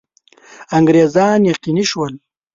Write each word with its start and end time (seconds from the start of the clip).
انګرېزان 0.77 1.39
یقیني 1.51 1.83
شول. 1.89 2.13